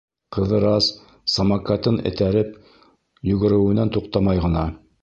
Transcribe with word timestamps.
Ҡыҙырас 0.35 0.87
«самокат»ын 1.33 2.01
этәреп, 2.13 2.57
йүгереүенән 3.31 3.97
туҡтамай 3.99 4.47
ғына: 4.49 4.71